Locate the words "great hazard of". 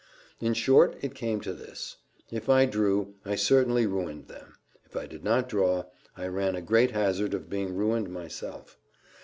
6.63-7.51